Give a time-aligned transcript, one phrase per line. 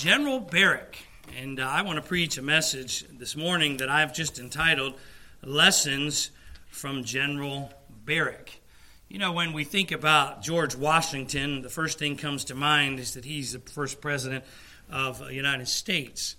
[0.00, 0.96] General Barak.
[1.38, 4.94] And uh, I want to preach a message this morning that I've just entitled
[5.44, 6.30] Lessons
[6.70, 7.70] from General
[8.06, 8.50] Barak.
[9.10, 13.12] You know, when we think about George Washington, the first thing comes to mind is
[13.12, 14.42] that he's the first president
[14.90, 16.34] of the United States.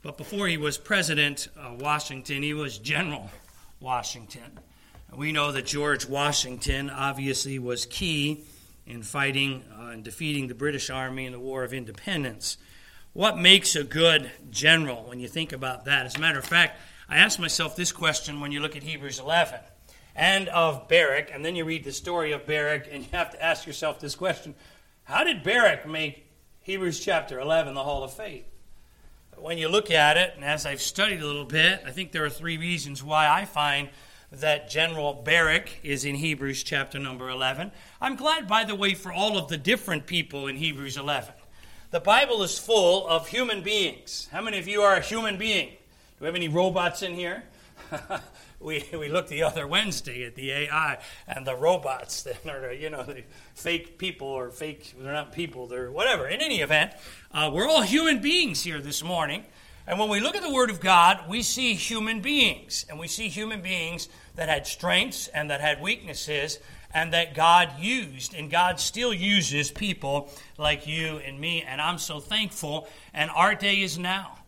[0.00, 3.30] But before he was President uh, Washington, he was General
[3.78, 4.58] Washington.
[5.14, 8.44] We know that George Washington obviously was key
[8.86, 12.56] in fighting uh, and defeating the British Army in the War of Independence.
[13.14, 16.06] What makes a good general when you think about that?
[16.06, 16.80] As a matter of fact,
[17.10, 19.60] I ask myself this question when you look at Hebrews 11
[20.16, 23.42] and of Barak, and then you read the story of Barak, and you have to
[23.42, 24.54] ask yourself this question
[25.04, 26.24] How did Barak make
[26.60, 28.46] Hebrews chapter 11 the Hall of Faith?
[29.36, 32.24] When you look at it, and as I've studied a little bit, I think there
[32.24, 33.90] are three reasons why I find
[34.30, 37.72] that General Barak is in Hebrews chapter number 11.
[38.00, 41.34] I'm glad, by the way, for all of the different people in Hebrews 11.
[41.92, 44.26] The Bible is full of human beings.
[44.32, 45.68] How many of you are a human being?
[45.68, 47.42] Do we have any robots in here?
[48.60, 52.88] we, we looked the other Wednesday at the AI and the robots that are, you
[52.88, 56.26] know, the fake people or fake, they're not people, they're whatever.
[56.26, 56.92] In any event,
[57.30, 59.44] uh, we're all human beings here this morning.
[59.86, 62.86] And when we look at the Word of God, we see human beings.
[62.88, 66.58] And we see human beings that had strengths and that had weaknesses
[66.94, 68.34] and that God used.
[68.34, 71.62] And God still uses people like you and me.
[71.62, 72.88] And I'm so thankful.
[73.14, 74.38] And our day is now.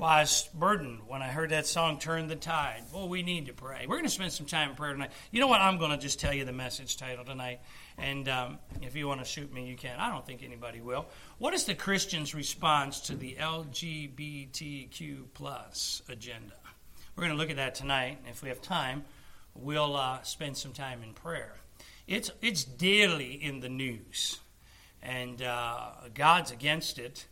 [0.00, 2.84] I was burdened when I heard that song, Turn the Tide.
[2.94, 3.84] Well, we need to pray.
[3.88, 5.10] We're going to spend some time in prayer tonight.
[5.32, 5.60] You know what?
[5.60, 7.58] I'm going to just tell you the message title tonight.
[7.96, 9.98] And um, if you want to shoot me, you can.
[9.98, 11.06] I don't think anybody will.
[11.38, 16.54] What is the Christian's response to the LGBTQ plus agenda?
[17.16, 18.18] We're going to look at that tonight.
[18.30, 19.04] If we have time,
[19.56, 21.56] we'll uh, spend some time in prayer.
[22.08, 24.40] It's, it's daily in the news,
[25.02, 27.26] and uh, God's against it,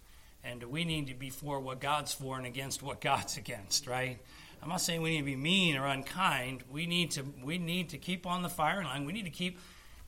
[0.44, 4.18] and we need to be for what God's for and against what God's against, right?
[4.62, 6.62] I'm not saying we need to be mean or unkind.
[6.70, 9.06] We need to we need to keep on the firing line.
[9.06, 9.58] We need to keep.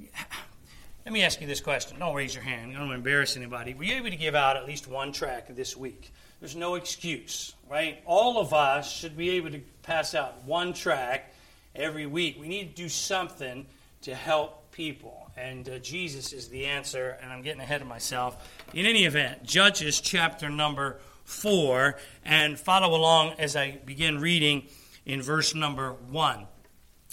[1.06, 1.99] Let me ask you this question.
[1.99, 2.73] Don't raise your hand.
[2.73, 3.73] I don't want to embarrass anybody.
[3.73, 6.12] Were you able to give out at least one track this week?
[6.41, 8.03] There's no excuse, right?
[8.05, 11.33] All of us should be able to pass out one track
[11.75, 12.37] every week.
[12.39, 13.65] We need to do something
[14.03, 15.28] to help people.
[15.37, 18.49] And uh, Jesus is the answer, and I'm getting ahead of myself.
[18.72, 24.69] In any event, Judges chapter number 4, and follow along as I begin reading
[25.05, 26.47] in verse number 1.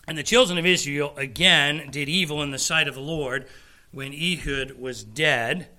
[0.08, 3.48] And the children of Israel again did evil in the sight of the Lord
[3.92, 5.70] when Ehud was dead.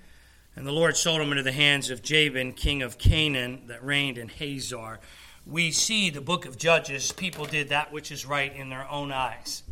[0.56, 4.18] And the Lord sold him into the hands of Jabin, king of Canaan, that reigned
[4.18, 4.98] in Hazor.
[5.46, 9.12] We see the book of Judges, people did that which is right in their own
[9.12, 9.62] eyes.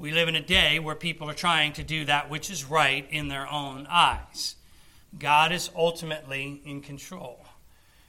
[0.00, 3.04] We live in a day where people are trying to do that which is right
[3.10, 4.54] in their own eyes.
[5.18, 7.44] God is ultimately in control.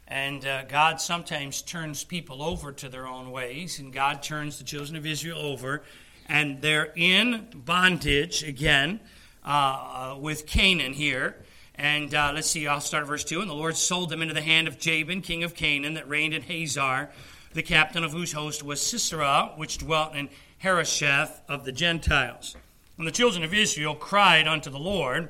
[0.08, 4.66] And uh, God sometimes turns people over to their own ways, and God turns the
[4.66, 5.82] children of Israel over,
[6.28, 9.00] and they're in bondage again
[9.44, 11.38] uh, uh, with Canaan here.
[11.74, 13.42] And uh, let's see, I'll start verse 2.
[13.42, 16.36] And the Lord sold them into the hand of Jabin, king of Canaan, that reigned
[16.36, 17.10] in Hazor,
[17.54, 22.56] the captain of whose host was Sisera, which dwelt in Harosheth of the Gentiles.
[22.98, 25.30] And the children of Israel cried unto the Lord,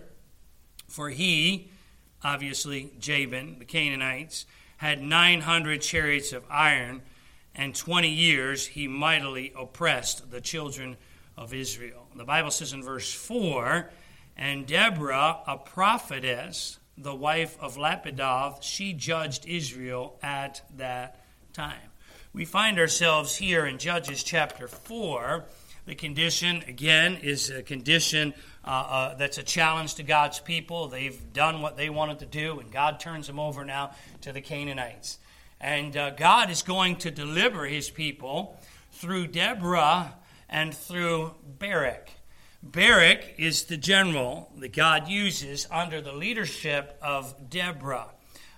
[0.87, 1.69] for he,
[2.23, 4.47] obviously Jabin, the Canaanites,
[4.77, 7.01] had 900 chariots of iron,
[7.53, 10.97] and 20 years he mightily oppressed the children
[11.37, 12.07] of Israel.
[12.15, 13.91] The Bible says in verse 4
[14.35, 21.23] And Deborah, a prophetess, the wife of Lapidoth, she judged Israel at that
[21.53, 21.88] time
[22.33, 25.45] we find ourselves here in Judges chapter 4.
[25.85, 30.87] The condition, again, is a condition uh, uh, that's a challenge to God's people.
[30.87, 33.91] They've done what they wanted to do, and God turns them over now
[34.21, 35.17] to the Canaanites.
[35.59, 38.59] And uh, God is going to deliver his people
[38.91, 40.13] through Deborah
[40.47, 42.11] and through Barak.
[42.61, 48.09] Barak is the general that God uses under the leadership of Deborah.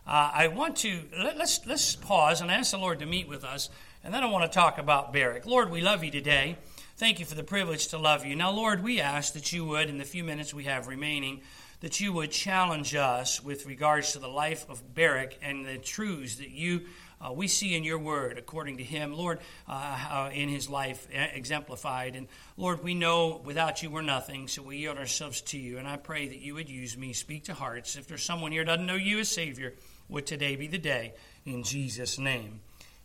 [0.05, 3.43] Uh, I want to let, us let's pause and ask the Lord to meet with
[3.43, 3.69] us,
[4.03, 5.45] and then I want to talk about Barak.
[5.45, 6.57] Lord, we love you today.
[6.97, 8.35] Thank you for the privilege to love you.
[8.35, 11.41] Now, Lord, we ask that you would, in the few minutes we have remaining,
[11.81, 16.35] that you would challenge us with regards to the life of Barak and the truths
[16.37, 16.81] that you
[17.21, 22.15] uh, we see in your word, according to him, Lord, uh, in his life exemplified.
[22.15, 22.27] And
[22.57, 25.77] Lord, we know without you we're nothing, so we yield ourselves to you.
[25.77, 27.95] And I pray that you would use me, speak to hearts.
[27.95, 29.75] If there's someone here doesn't know you as Savior,
[30.11, 31.13] would today be the day?
[31.45, 32.59] In Jesus' name,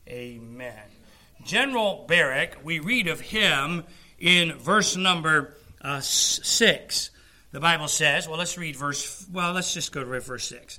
[0.08, 0.82] amen.
[1.44, 3.84] General Barak, we read of him
[4.18, 7.10] in verse number uh, 6.
[7.52, 10.78] The Bible says, well, let's read verse, well, let's just go to verse 6.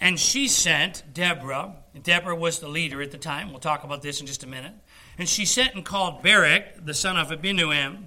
[0.00, 1.74] And she sent Deborah.
[2.02, 3.50] Deborah was the leader at the time.
[3.50, 4.74] We'll talk about this in just a minute.
[5.16, 8.06] And she sent and called Barak, the son of Abinoam,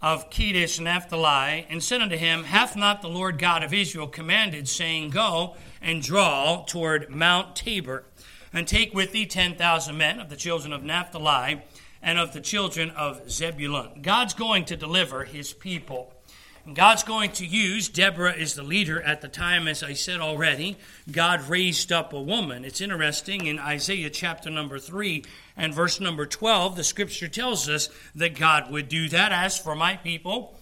[0.00, 4.06] of Kedesh and Naphtali, and said unto him, Hath not the Lord God of Israel
[4.06, 8.04] commanded, saying, Go and draw toward Mount Tabor,
[8.52, 11.62] and take with thee ten thousand men of the children of Naphtali
[12.02, 14.02] and of the children of Zebulun.
[14.02, 16.14] God's going to deliver his people.
[16.64, 20.20] And God's going to use, Deborah is the leader at the time, as I said
[20.20, 20.76] already.
[21.10, 22.62] God raised up a woman.
[22.62, 25.24] It's interesting in Isaiah chapter number 3
[25.56, 29.32] and verse number 12, the scripture tells us that God would do that.
[29.32, 30.58] As for my people,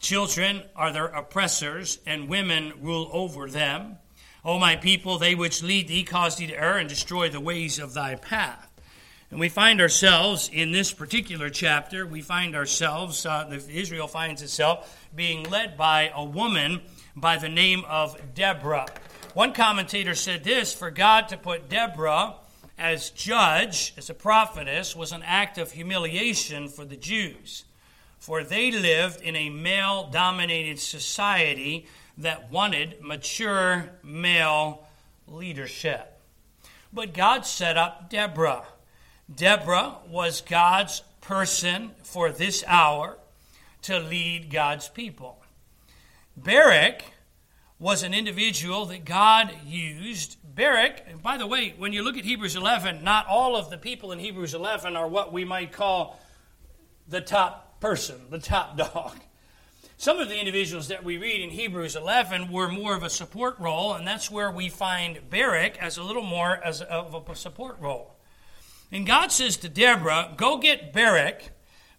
[0.00, 3.98] children are their oppressors, and women rule over them.
[4.44, 7.78] O my people, they which lead thee cause thee to err and destroy the ways
[7.78, 8.70] of thy path.
[9.30, 15.06] And we find ourselves in this particular chapter, we find ourselves, uh, Israel finds itself
[15.14, 16.80] being led by a woman
[17.14, 18.86] by the name of Deborah.
[19.34, 22.34] One commentator said this for God to put Deborah
[22.76, 27.64] as judge, as a prophetess, was an act of humiliation for the Jews,
[28.18, 31.86] for they lived in a male dominated society
[32.20, 34.86] that wanted mature male
[35.26, 36.20] leadership.
[36.92, 38.64] But God set up Deborah
[39.34, 43.18] Deborah was God's person for this hour
[43.82, 45.42] to lead God's people.
[46.36, 47.02] Barak
[47.78, 50.36] was an individual that God used.
[50.42, 53.78] Barak, and by the way, when you look at Hebrews 11, not all of the
[53.78, 56.20] people in Hebrews 11 are what we might call
[57.06, 59.16] the top person, the top dog.
[60.00, 63.60] Some of the individuals that we read in Hebrews 11 were more of a support
[63.60, 67.78] role, and that's where we find Barak as a little more as of a support
[67.78, 68.14] role.
[68.90, 71.50] And God says to Deborah, Go get Barak,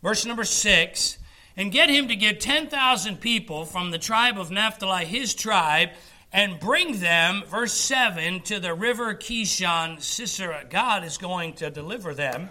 [0.01, 1.19] verse number six,
[1.56, 5.89] and get him to get 10,000 people from the tribe of Naphtali, his tribe,
[6.33, 10.65] and bring them, verse 7, to the river Kishon Sisera.
[10.68, 12.50] God is going to deliver them.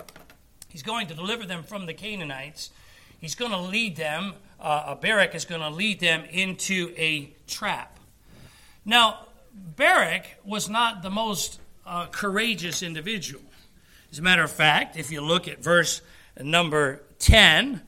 [0.69, 2.71] He's going to deliver them from the Canaanites.
[3.21, 7.99] He's going to lead them, uh, Barak is going to lead them into a trap.
[8.85, 13.43] Now, Barak was not the most uh, courageous individual.
[14.13, 16.03] As a matter of fact, if you look at verse
[16.41, 17.81] number 10,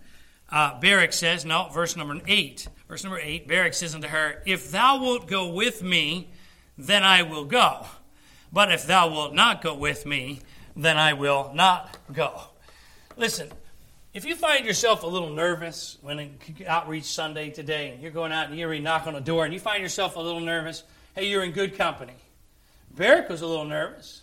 [0.50, 2.68] uh, Barak says, no, verse number 8.
[2.88, 6.28] Verse number 8, Barak says unto her, If thou wilt go with me,
[6.76, 7.86] then I will go.
[8.52, 10.40] But if thou wilt not go with me,
[10.76, 12.42] then I will not go.
[13.16, 13.50] Listen,
[14.14, 16.36] if you find yourself a little nervous when
[16.66, 19.60] outreach Sunday today, and you're going out and you're knock on a door, and you
[19.60, 22.14] find yourself a little nervous, hey, you're in good company.
[22.94, 24.22] Barak was a little nervous.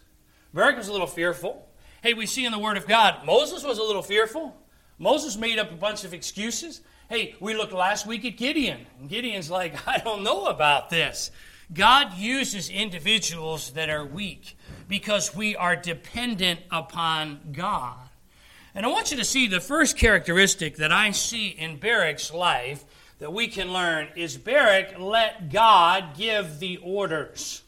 [0.54, 1.68] Barak was a little fearful.
[2.04, 4.56] Hey, we see in the Word of God, Moses was a little fearful.
[5.00, 6.82] Moses made up a bunch of excuses.
[7.10, 8.86] Hey, we looked last week at Gideon.
[9.00, 11.32] And Gideon's like, I don't know about this.
[11.74, 14.58] God uses individuals that are weak
[14.88, 18.09] because we are dependent upon God.
[18.76, 22.86] And I want you to see the first characteristic that I see in Barak's life
[23.20, 27.64] that we can learn is Barak let God give the orders.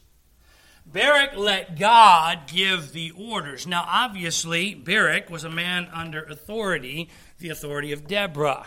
[0.86, 3.66] Barak let God give the orders.
[3.66, 7.08] Now, obviously, Barak was a man under authority,
[7.38, 8.66] the authority of Deborah.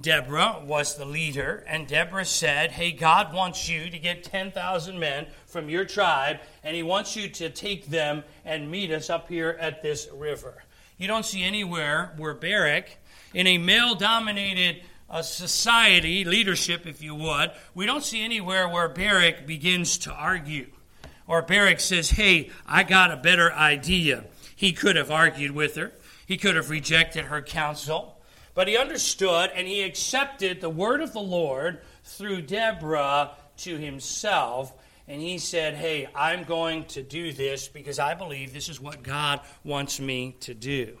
[0.00, 5.26] Deborah was the leader, and Deborah said, Hey, God wants you to get 10,000 men
[5.46, 9.56] from your tribe, and He wants you to take them and meet us up here
[9.60, 10.64] at this river.
[11.02, 12.96] You don't see anywhere where Barak,
[13.34, 18.88] in a male dominated uh, society, leadership, if you would, we don't see anywhere where
[18.88, 20.68] Barak begins to argue.
[21.26, 24.26] Or Barak says, Hey, I got a better idea.
[24.54, 25.90] He could have argued with her,
[26.24, 28.22] he could have rejected her counsel.
[28.54, 34.72] But he understood and he accepted the word of the Lord through Deborah to himself.
[35.08, 39.02] And he said, Hey, I'm going to do this because I believe this is what
[39.02, 40.98] God wants me to do.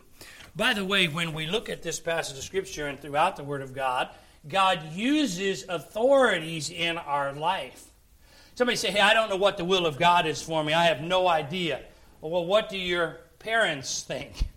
[0.54, 3.62] By the way, when we look at this passage of Scripture and throughout the Word
[3.62, 4.10] of God,
[4.48, 7.86] God uses authorities in our life.
[8.54, 10.72] Somebody say, Hey, I don't know what the will of God is for me.
[10.72, 11.82] I have no idea.
[12.20, 14.48] Well, what do your parents think?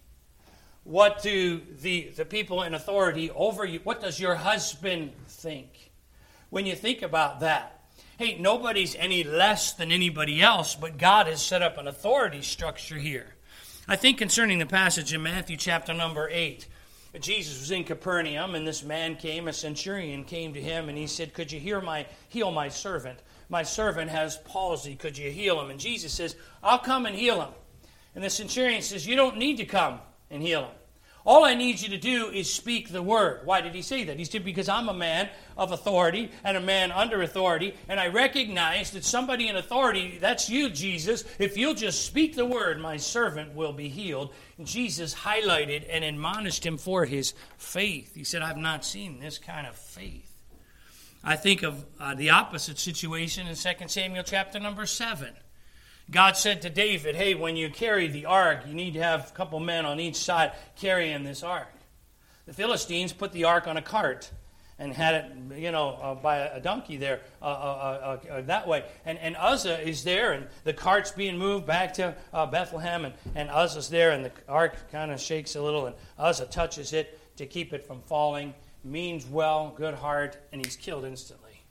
[0.84, 5.92] What do the, the people in authority over you, what does your husband think?
[6.52, 7.75] When you think about that,
[8.18, 12.98] hey, nobody's any less than anybody else, but God has set up an authority structure
[12.98, 13.36] here.
[13.88, 16.68] I think concerning the passage in Matthew chapter number 8,
[17.20, 21.08] Jesus was in Capernaum, and this man came, a centurion came to him, and he
[21.08, 23.20] said, Could you hear my, heal my servant?
[23.48, 24.96] My servant has palsy.
[24.96, 25.70] Could you heal him?
[25.70, 27.54] And Jesus says, I'll come and heal him.
[28.16, 30.72] And the centurion says, You don't need to come and heal him.
[31.26, 33.42] All I need you to do is speak the word.
[33.46, 34.20] Why did he say that?
[34.20, 38.08] He said, Because I'm a man of authority and a man under authority, and I
[38.08, 41.24] recognize that somebody in authority, that's you, Jesus.
[41.40, 44.34] If you'll just speak the word, my servant will be healed.
[44.60, 48.14] And Jesus highlighted and admonished him for his faith.
[48.14, 50.32] He said, I've not seen this kind of faith.
[51.24, 55.34] I think of uh, the opposite situation in 2 Samuel chapter number 7.
[56.12, 59.34] God said to David, Hey, when you carry the ark, you need to have a
[59.34, 61.68] couple men on each side carrying this ark.
[62.46, 64.30] The Philistines put the ark on a cart
[64.78, 68.68] and had it, you know, uh, by a donkey there uh, uh, uh, uh that
[68.68, 68.84] way.
[69.06, 73.14] And, and Uzzah is there, and the cart's being moved back to uh, Bethlehem, and,
[73.36, 77.20] and Uzzah's there, and the ark kind of shakes a little, and Uzzah touches it
[77.38, 78.54] to keep it from falling.
[78.84, 81.64] Means well, good heart, and he's killed instantly.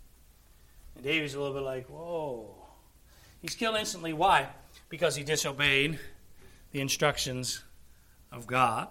[0.97, 2.64] And David's a little bit like, whoa.
[3.45, 4.15] He's killed instantly.
[4.15, 4.49] Why?
[4.89, 5.99] Because he disobeyed
[6.73, 7.63] the instructions
[8.33, 8.89] of God.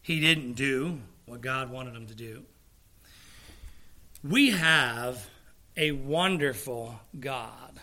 [0.00, 2.44] He didn't do what God wanted him to do.
[4.22, 5.28] We have
[5.76, 7.80] a wonderful God.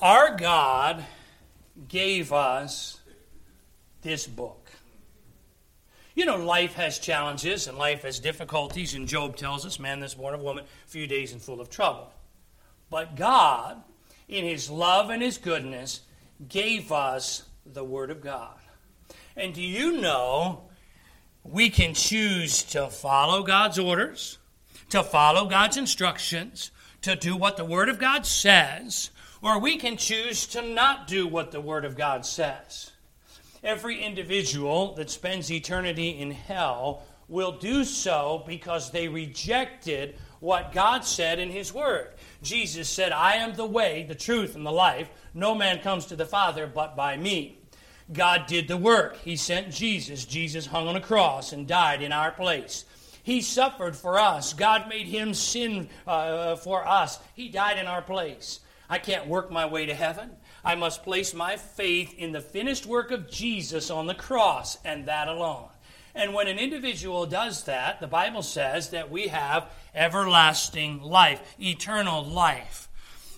[0.00, 1.04] Our God
[1.86, 3.00] gave us
[4.00, 4.70] this book.
[6.14, 10.14] You know, life has challenges and life has difficulties, and Job tells us, man, this
[10.14, 12.10] born of woman, few days and full of trouble.
[12.88, 13.82] But God
[14.28, 16.00] in his love and his goodness,
[16.48, 18.56] gave us the Word of God.
[19.36, 20.64] And do you know
[21.44, 24.38] we can choose to follow God's orders,
[24.90, 26.70] to follow God's instructions,
[27.02, 29.10] to do what the Word of God says,
[29.42, 32.92] or we can choose to not do what the Word of God says.
[33.64, 41.04] Every individual that spends eternity in hell will do so because they rejected what God
[41.04, 42.08] said in His Word.
[42.42, 45.08] Jesus said, I am the way, the truth, and the life.
[45.34, 47.60] No man comes to the Father but by me.
[48.12, 49.16] God did the work.
[49.18, 50.24] He sent Jesus.
[50.24, 52.84] Jesus hung on a cross and died in our place.
[53.22, 54.52] He suffered for us.
[54.52, 57.20] God made him sin uh, for us.
[57.34, 58.58] He died in our place.
[58.90, 60.32] I can't work my way to heaven.
[60.64, 65.06] I must place my faith in the finished work of Jesus on the cross and
[65.06, 65.68] that alone.
[66.14, 72.24] And when an individual does that, the Bible says that we have everlasting life, eternal
[72.24, 72.88] life.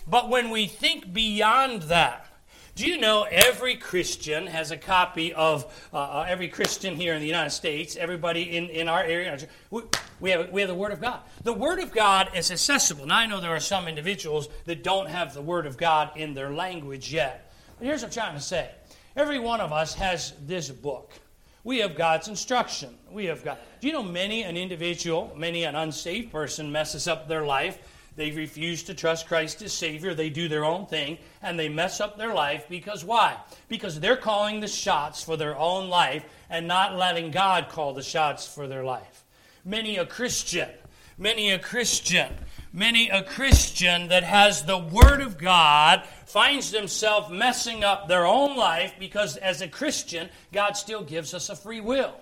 [0.06, 2.26] But when we think beyond that,
[2.74, 7.20] do you know every Christian has a copy of uh, uh, every Christian here in
[7.20, 9.38] the United States, everybody in, in our area?
[9.70, 9.82] We,
[10.18, 11.20] we, have, we have the Word of God.
[11.44, 13.06] The Word of God is accessible.
[13.06, 16.34] Now, I know there are some individuals that don't have the Word of God in
[16.34, 17.52] their language yet.
[17.78, 18.70] But here's what I'm trying to say
[19.14, 21.12] every one of us has this book.
[21.64, 22.94] We have God's instruction.
[23.10, 23.58] We have God.
[23.80, 27.78] Do you know many an individual, many an unsaved person messes up their life?
[28.16, 30.14] They refuse to trust Christ as Savior.
[30.14, 33.36] They do their own thing and they mess up their life because why?
[33.68, 38.02] Because they're calling the shots for their own life and not letting God call the
[38.02, 39.24] shots for their life.
[39.64, 40.68] Many a Christian,
[41.18, 42.32] many a Christian
[42.74, 48.56] many a Christian that has the Word of God finds themselves messing up their own
[48.56, 52.12] life because as a Christian, God still gives us a free will.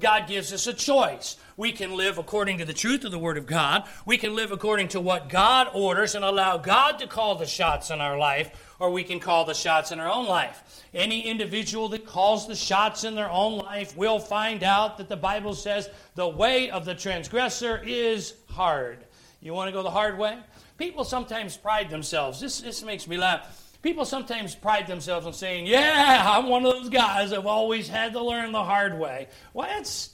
[0.00, 1.36] God gives us a choice.
[1.56, 3.84] We can live according to the truth of the Word of God.
[4.04, 7.90] We can live according to what God orders and allow God to call the shots
[7.90, 10.82] in our life, or we can call the shots in our own life.
[10.92, 15.16] Any individual that calls the shots in their own life will find out that the
[15.16, 19.04] Bible says the way of the transgressor is hard.
[19.40, 20.38] You want to go the hard way?
[20.76, 22.40] People sometimes pride themselves.
[22.40, 23.78] This, this makes me laugh.
[23.82, 28.12] People sometimes pride themselves on saying, Yeah, I'm one of those guys have always had
[28.12, 29.28] to learn the hard way.
[29.54, 30.10] Well, that's.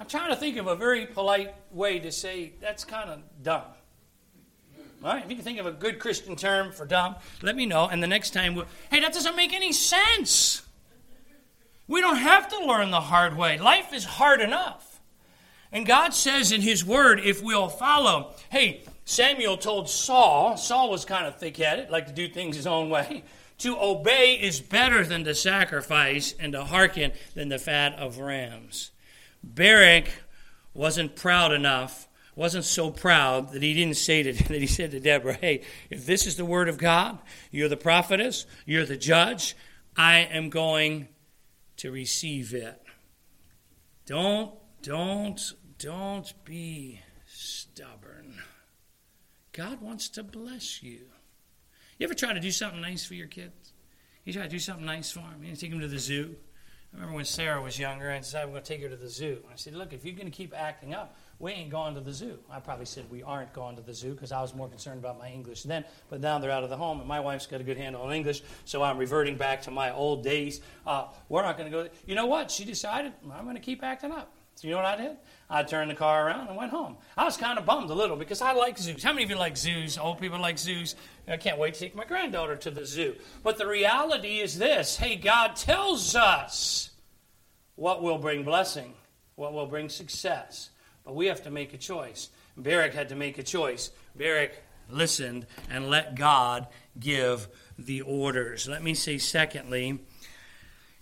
[0.00, 3.62] I'm trying to think of a very polite way to say that's kind of dumb.
[5.04, 7.66] All right, if you can think of a good Christian term for dumb, let me
[7.66, 7.86] know.
[7.86, 10.62] And the next time, we'll, hey, that doesn't make any sense.
[11.86, 13.58] We don't have to learn the hard way.
[13.58, 14.85] Life is hard enough.
[15.76, 21.04] And God says in His Word, if we'll follow, hey, Samuel told Saul, Saul was
[21.04, 23.24] kind of thick headed, like to do things his own way.
[23.60, 28.90] To obey is better than to sacrifice, and to hearken than the fat of rams.
[29.42, 30.10] Barak
[30.74, 35.00] wasn't proud enough, wasn't so proud that he didn't say to, that he said to
[35.00, 37.18] Deborah, Hey, if this is the word of God,
[37.50, 39.56] you're the prophetess, you're the judge,
[39.96, 41.08] I am going
[41.78, 42.82] to receive it.
[44.04, 44.52] Don't,
[44.82, 45.40] don't
[45.78, 48.34] don't be stubborn.
[49.52, 51.00] God wants to bless you.
[51.98, 53.72] You ever try to do something nice for your kids?
[54.24, 55.42] You try to do something nice for them.
[55.42, 56.36] You take them to the zoo.
[56.92, 59.08] I remember when Sarah was younger, I decided I'm going to take her to the
[59.08, 59.38] zoo.
[59.52, 62.12] I said, Look, if you're going to keep acting up, we ain't going to the
[62.12, 62.38] zoo.
[62.50, 65.18] I probably said we aren't going to the zoo because I was more concerned about
[65.18, 65.84] my English then.
[66.08, 68.12] But now they're out of the home, and my wife's got a good handle on
[68.12, 70.60] English, so I'm reverting back to my old days.
[70.86, 71.88] Uh, we're not going to go.
[72.06, 72.50] You know what?
[72.50, 74.32] She decided I'm going to keep acting up.
[74.56, 75.16] So you know what I did?
[75.50, 76.96] I turned the car around and went home.
[77.16, 79.02] I was kind of bummed a little because I like zoos.
[79.02, 79.98] How many of you like zoos?
[79.98, 80.96] Old people like zoos.
[81.28, 83.14] I can't wait to take my granddaughter to the zoo.
[83.42, 86.90] But the reality is this hey, God tells us
[87.74, 88.94] what will bring blessing,
[89.34, 90.70] what will bring success.
[91.04, 92.30] But we have to make a choice.
[92.56, 93.90] Barak had to make a choice.
[94.16, 96.66] Barak listened and let God
[96.98, 97.48] give
[97.78, 98.66] the orders.
[98.68, 100.00] Let me say, secondly,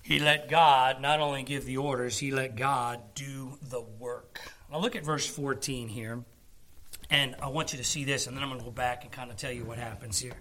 [0.05, 4.39] he let God not only give the orders, he let God do the work.
[4.71, 6.23] Now look at verse 14 here.
[7.09, 9.11] And I want you to see this, and then I'm going to go back and
[9.11, 10.35] kind of tell you what happens here.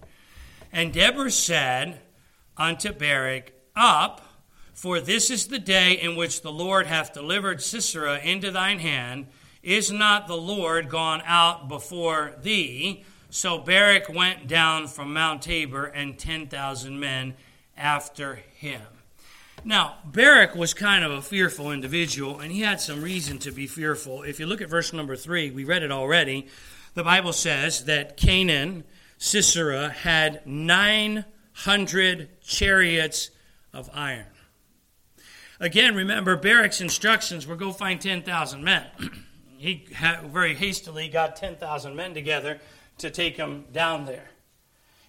[0.73, 2.01] And Deborah said
[2.57, 4.21] unto Barak, Up,
[4.73, 9.27] for this is the day in which the Lord hath delivered Sisera into thine hand.
[9.61, 13.05] Is not the Lord gone out before thee?
[13.29, 17.35] So Barak went down from Mount Tabor, and 10,000 men
[17.77, 18.81] after him.
[19.65, 23.65] Now, Barak was kind of a fearful individual, and he had some reason to be
[23.65, 24.23] fearful.
[24.23, 26.47] If you look at verse number three, we read it already.
[26.95, 28.83] The Bible says that Canaan,
[29.17, 33.29] Sisera, had 900 chariots
[33.71, 34.25] of iron.
[35.61, 38.85] Again, remember, Barak's instructions were go find 10,000 men.
[39.57, 39.87] he
[40.25, 42.59] very hastily got 10,000 men together
[42.97, 44.32] to take them down there.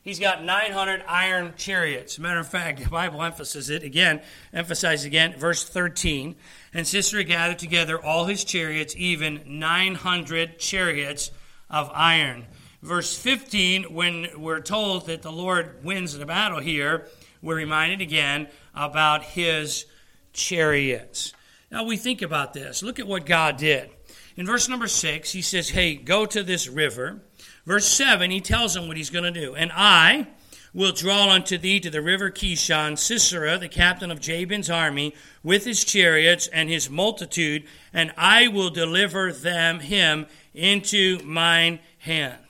[0.04, 2.18] He's got 900 iron chariots.
[2.18, 4.20] Matter of fact, the Bible emphasizes it again,
[4.52, 6.37] emphasizes again, verse 13.
[6.75, 11.30] And Sisera gathered together all his chariots, even 900 chariots
[11.70, 12.44] of iron.
[12.82, 17.08] Verse 15, when we're told that the Lord wins the battle here,
[17.40, 19.87] we're reminded again about his
[20.34, 21.32] chariots.
[21.70, 22.82] Now we think about this.
[22.82, 23.88] Look at what God did.
[24.37, 27.23] In verse number 6, he says, Hey, go to this river
[27.66, 29.54] Verse 7, he tells them what he's going to do.
[29.54, 30.28] And I
[30.75, 35.64] will draw unto thee to the river Kishon Sisera, the captain of Jabin's army, with
[35.64, 42.40] his chariots and his multitude, and I will deliver them him into mine hand.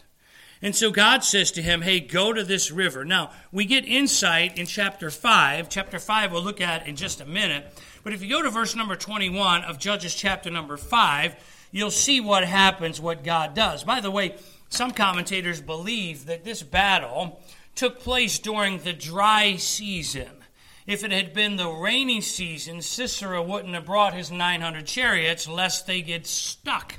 [0.63, 3.05] And so God says to him, Hey, go to this river.
[3.05, 5.69] Now, we get insight in chapter 5.
[5.69, 7.67] Chapter 5 we'll look at in just a minute.
[8.03, 11.37] But if you go to verse number 21 of Judges chapter number 5,
[11.71, 13.85] you'll see what happens, what God does.
[13.85, 14.37] By the way,
[14.75, 17.41] some commentators believe that this battle
[17.75, 20.31] took place during the dry season.
[20.87, 25.87] If it had been the rainy season, Sisera wouldn't have brought his 900 chariots lest
[25.87, 26.97] they get stuck.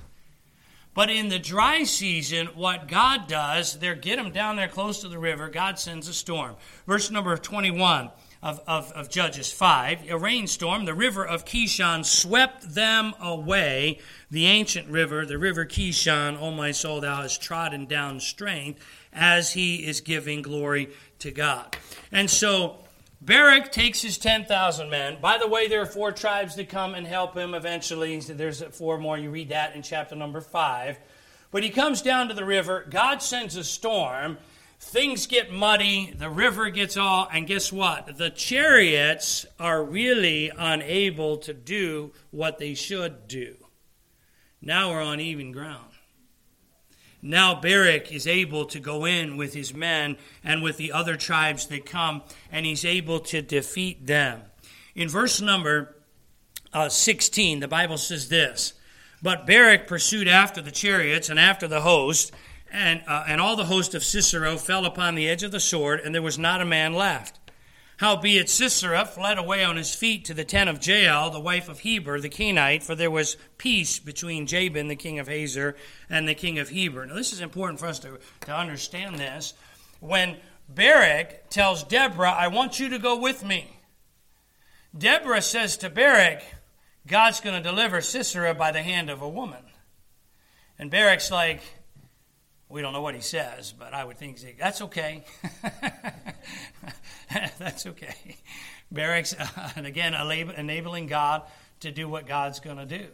[0.96, 5.10] But in the dry season, what God does, they get them down there close to
[5.10, 5.50] the river.
[5.50, 6.56] God sends a storm.
[6.88, 8.10] Verse number 21
[8.46, 14.00] of, of, of Judges 5, a rainstorm, the river of Kishon swept them away.
[14.30, 19.54] The ancient river, the river Kishon, O my soul, thou hast trodden down strength as
[19.54, 21.76] he is giving glory to God.
[22.12, 22.78] And so
[23.20, 25.18] Barak takes his 10,000 men.
[25.20, 28.20] By the way, there are four tribes that come and help him eventually.
[28.20, 29.18] There's four more.
[29.18, 31.00] You read that in chapter number 5.
[31.50, 32.86] But he comes down to the river.
[32.92, 34.38] God sends a storm
[34.80, 38.18] things get muddy, the river gets all, and guess what?
[38.18, 43.56] The chariots are really unable to do what they should do.
[44.62, 45.92] Now we're on even ground.
[47.22, 51.66] Now Barak is able to go in with his men and with the other tribes
[51.68, 54.42] that come, and he's able to defeat them.
[54.94, 55.96] In verse number
[56.72, 58.74] uh, 16, the Bible says this
[59.24, 62.32] But Barak pursued after the chariots and after the host
[62.72, 66.00] and, uh, and all the host of Sisera fell upon the edge of the sword,
[66.00, 67.40] and there was not a man left.
[67.98, 71.80] Howbeit Sisera fled away on his feet to the tent of Jael, the wife of
[71.80, 75.78] Heber the Kenite, for there was peace between Jabin, the king of Hazor,
[76.10, 77.06] and the king of Heber.
[77.06, 79.54] Now, this is important for us to, to understand this.
[80.02, 80.36] When
[80.68, 83.80] Barak tells Deborah, I want you to go with me,
[84.98, 86.44] Deborah says to Barak,
[87.08, 89.64] God's going to deliver Sisera by the hand of a woman.
[90.78, 91.62] And Barak's like,
[92.76, 95.24] we don't know what he says, but I would think that's okay.
[97.58, 98.36] that's okay.
[98.92, 101.44] Barak's, uh, and again, enabling God
[101.80, 103.08] to do what God's going to do.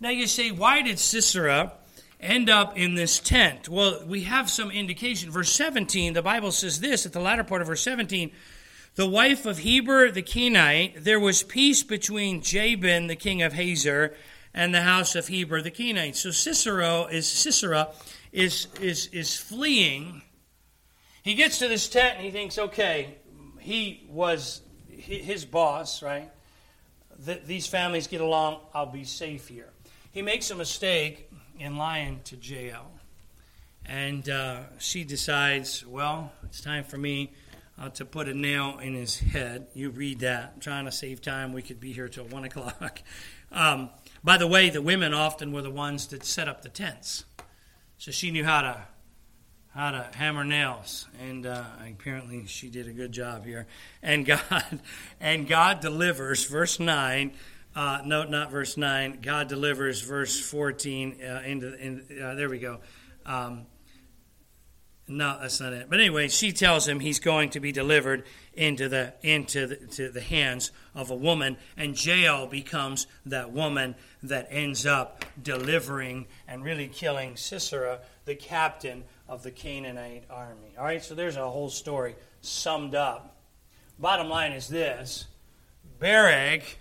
[0.00, 1.72] Now you say, why did Sisera
[2.20, 3.68] end up in this tent?
[3.68, 5.32] Well, we have some indication.
[5.32, 8.30] Verse 17, the Bible says this at the latter part of verse 17
[8.94, 14.14] the wife of Heber the Kenite, there was peace between Jabin, the king of Hazor,
[14.56, 16.16] and the house of Heber the Kenite.
[16.16, 17.90] So Sisera is Sisera
[18.32, 20.22] is, is, is fleeing,
[21.22, 23.16] he gets to this tent and he thinks, okay,
[23.60, 26.30] he was his boss, right?
[27.46, 29.70] these families get along, I'll be safe here.
[30.12, 32.90] He makes a mistake in lying to Jael.
[33.86, 37.32] And uh, she decides, well, it's time for me
[37.80, 39.68] uh, to put a nail in his head.
[39.72, 40.52] You read that.
[40.54, 41.54] I'm trying to save time.
[41.54, 43.02] We could be here till 1 o'clock.
[43.52, 43.90] Um,
[44.22, 47.24] by the way, the women often were the ones that set up the tents.
[47.98, 48.82] So she knew how to
[49.76, 53.66] how to hammer nails, and uh, apparently she did a good job here.
[54.02, 54.80] And God,
[55.20, 56.44] and God delivers.
[56.46, 57.32] Verse nine.
[57.74, 59.18] Uh, no, not verse nine.
[59.20, 60.00] God delivers.
[60.00, 61.18] Verse fourteen.
[61.22, 62.80] Uh, into in, uh, there we go.
[63.26, 63.66] Um,
[65.08, 65.88] no, that's not it.
[65.88, 70.20] But anyway, she tells him he's going to be delivered into the into the, the
[70.20, 76.88] hands of a woman, and Jael becomes that woman that ends up delivering and really
[76.88, 80.74] killing Sisera, the captain of the Canaanite army.
[80.76, 83.36] All right, so there's a whole story summed up.
[84.00, 85.26] Bottom line is this:
[86.00, 86.78] Barak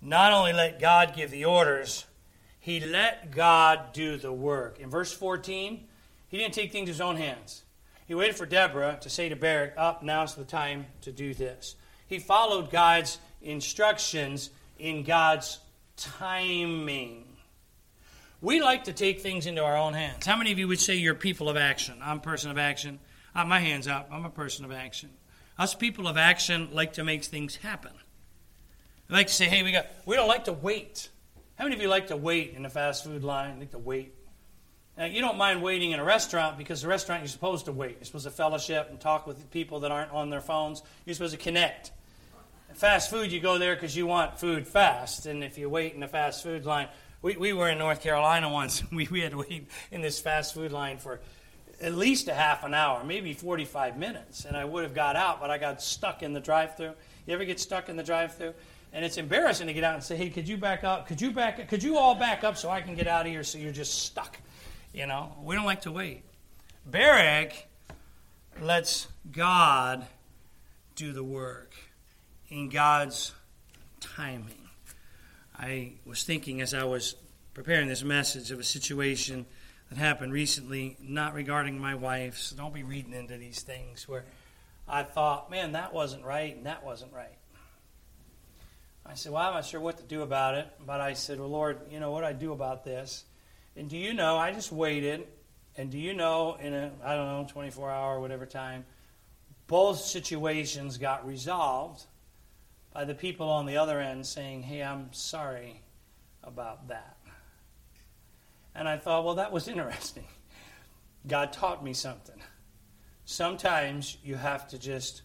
[0.00, 2.04] not only let God give the orders,
[2.58, 4.80] he let God do the work.
[4.80, 5.86] In verse 14
[6.34, 7.62] he didn't take things in his own hands.
[8.06, 11.76] He waited for Deborah to say to Barak, Up, now's the time to do this.
[12.08, 15.60] He followed God's instructions in God's
[15.96, 17.24] timing.
[18.40, 20.26] We like to take things into our own hands.
[20.26, 21.94] How many of you would say you're people of action?
[22.02, 22.98] I'm a person of action.
[23.32, 24.08] My hands up.
[24.10, 25.10] I'm a person of action.
[25.56, 27.92] Us people of action like to make things happen.
[29.08, 31.10] We like to say, hey, we got we don't like to wait.
[31.54, 33.60] How many of you like to wait in the fast food line?
[33.60, 34.13] Like to wait
[34.96, 37.96] now, you don't mind waiting in a restaurant because the restaurant you're supposed to wait.
[37.96, 40.82] You're supposed to fellowship and talk with people that aren't on their phones.
[41.04, 41.90] You're supposed to connect.
[42.74, 45.26] Fast food, you go there because you want food fast.
[45.26, 46.88] And if you wait in the fast food line,
[47.22, 48.84] we, we were in North Carolina once.
[48.92, 51.20] We, we had to wait in this fast food line for
[51.80, 54.44] at least a half an hour, maybe 45 minutes.
[54.44, 56.92] And I would have got out, but I got stuck in the drive through.
[57.26, 58.54] You ever get stuck in the drive through?
[58.92, 61.08] And it's embarrassing to get out and say, hey, could you back up?
[61.08, 63.42] Could you back Could you all back up so I can get out of here
[63.42, 64.38] so you're just stuck?
[64.94, 66.22] You know, we don't like to wait.
[66.86, 67.66] Barak
[68.62, 70.06] lets God
[70.94, 71.74] do the work
[72.48, 73.32] in God's
[73.98, 74.68] timing.
[75.58, 77.16] I was thinking as I was
[77.54, 79.46] preparing this message of a situation
[79.88, 84.24] that happened recently, not regarding my wife, so don't be reading into these things, where
[84.88, 87.36] I thought, man, that wasn't right and that wasn't right.
[89.04, 91.48] I said, well, I'm not sure what to do about it, but I said, well,
[91.48, 93.24] Lord, you know what do I do about this?
[93.76, 95.26] And do you know, I just waited,
[95.76, 98.84] and do you know, in a, I don't know, 24 hour, whatever time,
[99.66, 102.04] both situations got resolved
[102.92, 105.82] by the people on the other end saying, hey, I'm sorry
[106.42, 107.16] about that.
[108.74, 110.26] And I thought, well, that was interesting.
[111.26, 112.40] God taught me something.
[113.24, 115.22] Sometimes you have to just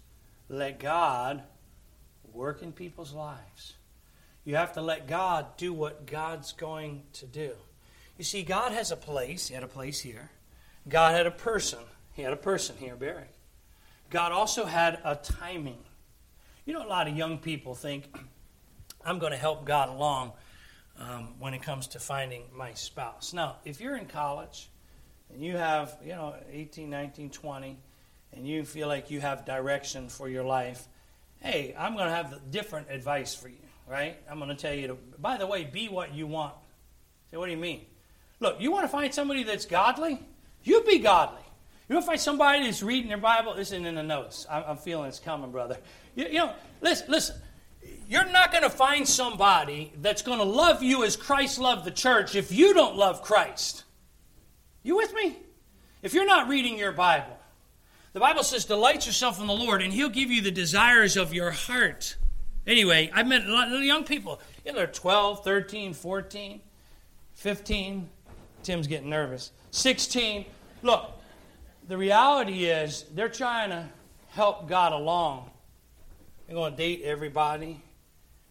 [0.47, 1.43] let God
[2.31, 3.75] work in people's lives.
[4.45, 7.51] You have to let God do what God's going to do.
[8.19, 9.47] You see, God has a place.
[9.47, 10.29] He had a place here.
[10.89, 11.79] God had a person.
[12.11, 13.31] He had a person here, Barak.
[14.09, 15.77] God also had a timing.
[16.65, 18.13] You know, a lot of young people think,
[19.05, 20.33] I'm going to help God along
[20.99, 23.31] um, when it comes to finding my spouse.
[23.31, 24.69] Now, if you're in college
[25.31, 27.77] and you have, you know, 18, 19, 20,
[28.33, 30.89] and you feel like you have direction for your life,
[31.39, 34.17] hey, I'm going to have different advice for you, right?
[34.29, 36.55] I'm going to tell you to, by the way, be what you want.
[37.31, 37.85] Say, what do you mean?
[38.39, 40.19] Look, you want to find somebody that's godly?
[40.63, 41.41] You be godly.
[41.87, 43.53] You want to find somebody that's reading their Bible?
[43.53, 44.45] Isn't in the notes.
[44.49, 45.77] I'm, I'm feeling it's coming, brother.
[46.15, 47.35] You, you know, listen, listen.
[48.07, 51.91] You're not going to find somebody that's going to love you as Christ loved the
[51.91, 53.83] church if you don't love Christ.
[54.83, 55.37] You with me?
[56.01, 57.37] If you're not reading your Bible,
[58.13, 61.33] the Bible says, delight yourself in the Lord, and He'll give you the desires of
[61.33, 62.17] your heart.
[62.65, 64.39] Anyway, I've met a lot of young people.
[64.65, 66.61] You know, they're 12, 13, 14,
[67.33, 68.09] 15,
[68.63, 69.51] Tim's getting nervous.
[69.71, 70.45] 16.
[70.81, 71.11] Look,
[71.87, 73.85] the reality is they're trying to
[74.29, 75.49] help God along.
[76.45, 77.81] They're going to date everybody,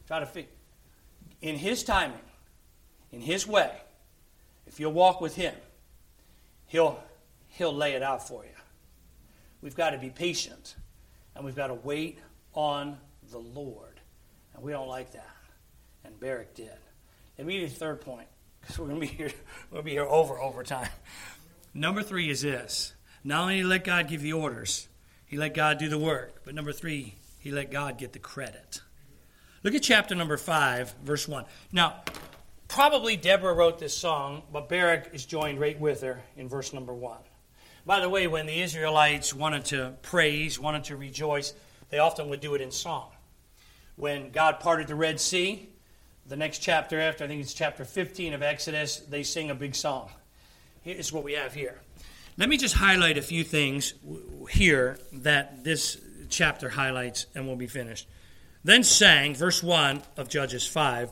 [0.06, 0.48] try to fit
[1.40, 2.18] in His timing,
[3.12, 3.70] in His way.
[4.66, 5.54] If you'll walk with Him,
[6.66, 7.02] He'll
[7.48, 8.50] He'll lay it out for you.
[9.62, 10.76] We've got to be patient,
[11.34, 12.18] and we've got to wait
[12.54, 12.98] on
[13.30, 14.00] the Lord,
[14.54, 15.34] and we don't like that.
[16.04, 16.70] And Barak did.
[17.36, 18.28] Immediate third point
[18.68, 19.30] because we're to be here.
[19.70, 20.88] We'll be here over over time.
[21.74, 24.88] Number three is this: not only let God give the orders,
[25.26, 28.82] He let God do the work, but number three, He let God get the credit.
[29.62, 31.44] Look at chapter number five, verse one.
[31.72, 32.02] Now,
[32.68, 36.94] probably Deborah wrote this song, but Barak is joined right with her in verse number
[36.94, 37.18] one.
[37.84, 41.54] By the way, when the Israelites wanted to praise, wanted to rejoice,
[41.88, 43.10] they often would do it in song.
[43.96, 45.68] When God parted the Red Sea,
[46.28, 49.74] the next chapter after, I think it's chapter 15 of Exodus, they sing a big
[49.74, 50.10] song.
[50.82, 51.80] Here's what we have here.
[52.36, 53.94] Let me just highlight a few things
[54.50, 58.06] here that this chapter highlights, and we'll be finished.
[58.62, 61.10] Then sang, verse 1 of Judges 5,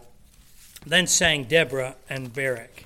[0.87, 2.85] then sang Deborah and Barak.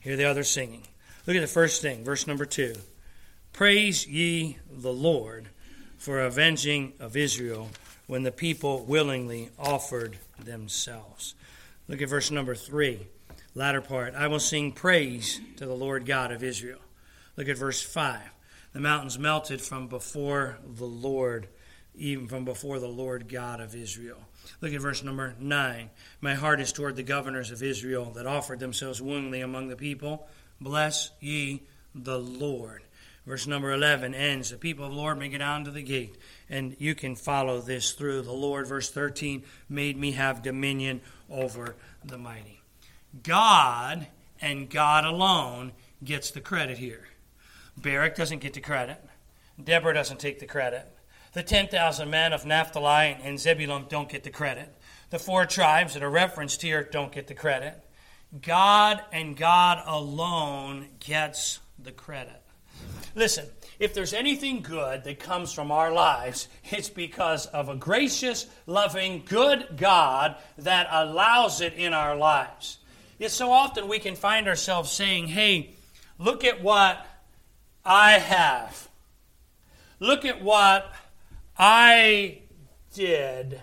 [0.00, 0.86] Here they are, singing.
[1.26, 2.74] Look at the first thing, verse number 2.
[3.52, 5.48] Praise ye the Lord
[5.98, 7.68] for avenging of Israel
[8.06, 11.34] when the people willingly offered themselves.
[11.92, 13.06] Look at verse number 3,
[13.54, 14.14] latter part.
[14.14, 16.78] I will sing praise to the Lord God of Israel.
[17.36, 18.18] Look at verse 5.
[18.72, 21.48] The mountains melted from before the Lord,
[21.94, 24.16] even from before the Lord God of Israel.
[24.62, 25.90] Look at verse number 9.
[26.22, 30.26] My heart is toward the governors of Israel that offered themselves willingly among the people.
[30.62, 31.60] Bless ye
[31.94, 32.84] the Lord.
[33.26, 36.16] Verse number 11 ends The people of the Lord may get down to the gate.
[36.50, 38.22] And you can follow this through.
[38.22, 42.62] The Lord, verse 13, made me have dominion over the mighty.
[43.22, 44.06] God
[44.40, 47.06] and God alone gets the credit here.
[47.76, 49.02] Barak doesn't get the credit.
[49.62, 50.86] Deborah doesn't take the credit.
[51.32, 54.74] The 10,000 men of Naphtali and Zebulun don't get the credit.
[55.10, 57.82] The four tribes that are referenced here don't get the credit.
[58.40, 62.41] God and God alone gets the credit.
[63.14, 63.46] Listen,
[63.78, 69.22] if there's anything good that comes from our lives, it's because of a gracious, loving,
[69.26, 72.78] good God that allows it in our lives.
[73.18, 75.74] Yet so often we can find ourselves saying, hey,
[76.18, 77.04] look at what
[77.84, 78.88] I have.
[80.00, 80.92] Look at what
[81.58, 82.38] I
[82.94, 83.60] did.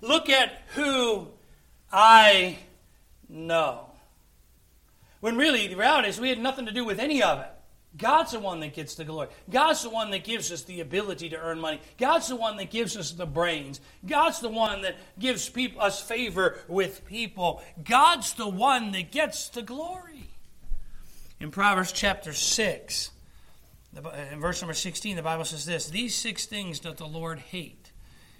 [0.00, 1.28] Look at who
[1.92, 2.58] I
[3.28, 3.86] know.
[5.20, 7.53] When really, the reality is we had nothing to do with any of it.
[7.96, 9.28] God's the one that gets the glory.
[9.48, 11.80] God's the one that gives us the ability to earn money.
[11.96, 13.80] God's the one that gives us the brains.
[14.04, 17.62] God's the one that gives people, us favor with people.
[17.84, 20.30] God's the one that gets the glory.
[21.38, 23.10] In Proverbs chapter 6,
[24.32, 27.92] in verse number 16, the Bible says this These six things doth the Lord hate.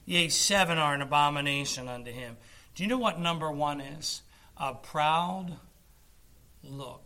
[0.04, 2.36] Yea, seven are an abomination unto him.
[2.74, 4.22] Do you know what number one is?
[4.56, 5.56] A proud
[6.62, 7.03] look.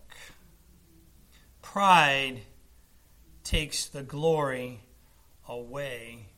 [1.73, 2.41] Pride
[3.45, 4.81] takes the glory
[5.47, 6.29] away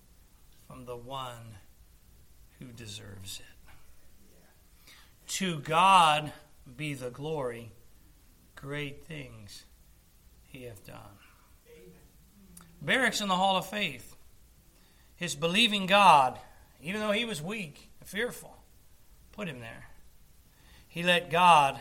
[0.67, 1.55] from the one
[2.59, 4.93] who deserves it.
[5.35, 6.33] To God
[6.77, 7.71] be the glory,
[8.57, 9.67] great things
[10.49, 10.99] he hath done.
[12.83, 14.17] Barak's in the hall of faith.
[15.15, 16.41] His believing God,
[16.83, 18.57] even though he was weak and fearful,
[19.31, 19.91] put him there.
[20.89, 21.81] He let God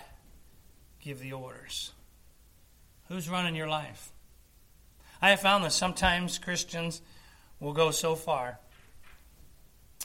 [1.00, 1.94] give the orders.
[3.10, 4.12] Who's running your life?
[5.22, 7.02] I have found that sometimes Christians
[7.60, 8.60] will go so far.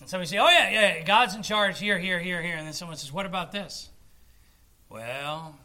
[0.01, 2.57] And somebody say, oh, yeah, yeah, God's in charge here, here, here, here.
[2.57, 3.91] And then someone says, what about this?
[4.89, 5.57] Well,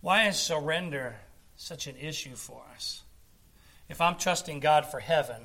[0.00, 1.16] why is surrender
[1.56, 3.02] such an issue for us?
[3.88, 5.42] If I'm trusting God for heaven,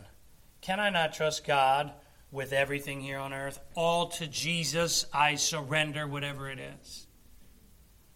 [0.62, 1.91] can I not trust God
[2.32, 3.60] with everything here on earth?
[3.73, 7.08] All to Jesus I surrender, whatever it is.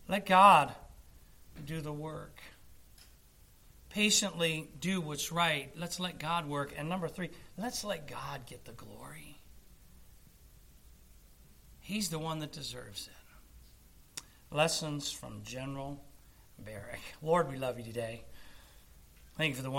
[0.07, 0.73] Let God
[1.65, 2.39] do the work.
[3.89, 5.71] Patiently do what's right.
[5.75, 6.73] Let's let God work.
[6.77, 9.39] And number three, let's let God get the glory.
[11.79, 14.23] He's the one that deserves it.
[14.55, 16.03] Lessons from General
[16.59, 16.99] Barak.
[17.21, 18.23] Lord, we love you today.
[19.37, 19.71] Thank you for the